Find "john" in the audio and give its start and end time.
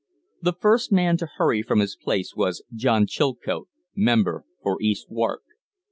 2.73-3.05